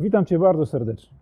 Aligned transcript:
Witam 0.00 0.24
Cię 0.24 0.38
bardzo 0.38 0.66
serdecznie. 0.66 1.18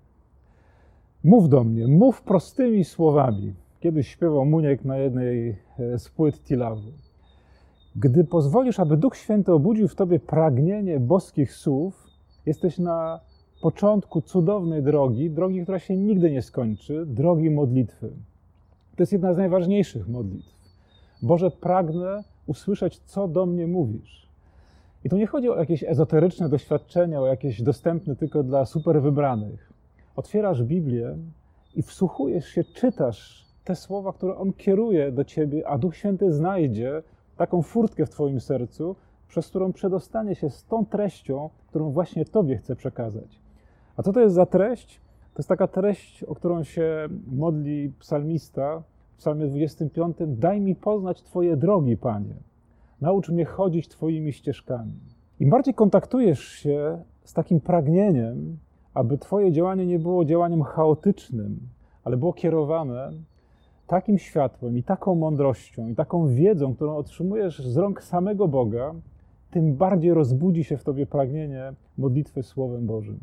Mów 1.25 1.49
do 1.49 1.65
mnie, 1.65 1.89
mów 1.89 2.23
prostymi 2.23 2.85
słowami. 2.85 3.55
Kiedyś 3.81 4.09
śpiewał 4.09 4.45
Muniek 4.45 4.85
na 4.85 4.99
jednej 4.99 5.57
e, 5.79 5.99
z 5.99 6.09
płyt 6.09 6.45
Tilawu. 6.45 6.91
Gdy 7.97 8.25
pozwolisz, 8.25 8.81
aby 8.81 8.97
Duch 8.97 9.17
Święty 9.17 9.53
obudził 9.53 9.89
w 9.89 9.95
Tobie 9.95 10.21
pragnienie 10.21 11.01
boskich 11.01 11.53
słów, 11.53 12.07
jesteś 12.47 12.79
na 12.79 13.21
początku 13.63 14.23
cudownej 14.23 14.83
drogi, 14.83 15.31
drogi, 15.31 15.63
która 15.63 15.79
się 15.79 15.97
nigdy 15.97 16.31
nie 16.31 16.43
skończy, 16.43 17.07
drogi 17.07 17.51
modlitwy. 17.51 18.09
To 18.97 19.03
jest 19.03 19.13
jedna 19.13 19.35
z 19.35 19.37
najważniejszych 19.37 20.09
modlitw. 20.09 20.57
Boże, 21.23 21.51
pragnę 21.51 22.25
usłyszeć, 22.47 22.99
co 22.99 23.29
do 23.29 23.47
mnie 23.47 23.67
mówisz. 23.67 24.26
I 25.07 25.09
tu 25.09 25.17
nie 25.17 25.27
chodzi 25.27 25.51
o 25.51 25.59
jakieś 25.59 25.85
ezoteryczne 25.85 26.49
doświadczenia, 26.49 27.21
o 27.21 27.27
jakieś 27.27 27.63
dostępne 27.63 28.17
tylko 28.17 28.43
dla 28.43 28.65
super 28.65 29.03
wybranych. 29.03 29.73
Otwierasz 30.17 30.63
Biblię 30.63 31.17
i 31.77 31.83
wsłuchujesz 31.83 32.49
się, 32.49 32.65
czytasz 32.65 33.47
te 33.65 33.77
słowa, 33.77 34.13
które 34.13 34.37
On 34.37 34.53
kieruje 34.53 35.13
do 35.13 35.25
ciebie, 35.25 35.69
a 35.69 35.79
Duch 35.79 35.97
Święty 35.97 36.33
znajdzie 36.33 37.03
taką 37.37 37.63
furtkę 37.63 38.07
w 38.07 38.11
Twoim 38.11 38.41
sercu, 38.41 38.97
przez 39.29 39.49
którą 39.49 39.73
przedostanie 39.73 40.35
się 40.35 40.51
z 40.51 40.65
tą 40.65 40.87
treścią, 40.87 41.51
którą 41.69 41.91
właśnie 41.91 42.25
Tobie 42.25 42.57
chce 42.57 42.77
przekazać. 42.77 43.41
A 43.97 44.03
co 44.03 44.13
to 44.13 44.21
jest 44.21 44.35
za 44.35 44.47
treść? 44.47 45.01
To 45.35 45.39
jest 45.39 45.49
taka 45.49 45.67
treść, 45.67 46.25
o 46.25 46.35
którą 46.35 46.65
się 46.65 47.09
modli 47.33 47.93
psalmista 47.99 48.83
w 49.15 49.19
psalmie 49.19 49.47
25. 49.47 50.17
Daj 50.21 50.61
mi 50.61 50.75
poznać 50.75 51.23
Twoje 51.23 51.57
drogi, 51.57 51.97
Panie. 51.97 52.35
Naucz 53.01 53.29
mnie 53.29 53.45
chodzić 53.45 53.89
Twoimi 53.89 54.33
ścieżkami. 54.33 55.01
Im 55.41 55.51
bardziej 55.51 55.75
kontaktujesz 55.75 56.45
się 56.45 57.03
z 57.25 57.33
takim 57.33 57.61
pragnieniem, 57.61 58.59
aby 58.95 59.19
Twoje 59.19 59.53
działanie 59.53 59.87
nie 59.87 59.99
było 59.99 60.25
działaniem 60.25 60.63
chaotycznym, 60.63 61.61
ale 62.05 62.17
było 62.17 62.33
kierowane 62.33 63.13
takim 63.87 64.19
światłem 64.19 64.79
i 64.79 64.83
taką 64.83 65.15
mądrością 65.15 65.89
i 65.89 65.95
taką 65.95 66.29
wiedzą, 66.29 66.75
którą 66.75 66.97
otrzymujesz 66.97 67.63
z 67.63 67.77
rąk 67.77 68.03
samego 68.03 68.49
Boga, 68.49 68.95
tym 69.51 69.75
bardziej 69.75 70.15
rozbudzi 70.15 70.65
się 70.65 70.77
w 70.77 70.85
Tobie 70.85 71.07
pragnienie 71.07 71.73
modlitwy 71.99 72.43
Słowem 72.43 72.87
Bożym. 72.87 73.19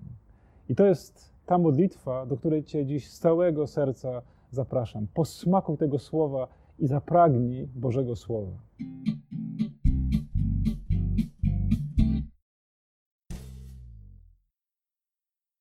I 0.70 0.76
to 0.76 0.86
jest 0.86 1.34
ta 1.46 1.58
modlitwa, 1.58 2.26
do 2.26 2.38
której 2.38 2.64
Cię 2.64 2.86
dziś 2.86 3.10
z 3.10 3.20
całego 3.20 3.68
serca 3.68 4.22
zapraszam. 4.52 5.08
Posmakuj 5.14 5.78
tego 5.78 6.00
słowa 6.00 6.48
i 6.80 6.88
zapragnij 6.88 7.68
Bożego 7.76 8.16
Słowa. 8.16 8.52